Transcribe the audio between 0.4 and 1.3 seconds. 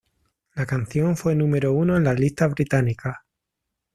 La canción